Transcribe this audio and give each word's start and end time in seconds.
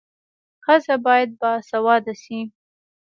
ښځه 0.63 0.95
باید 1.05 1.29
باسواده 1.41 2.13
سي. 2.23 2.39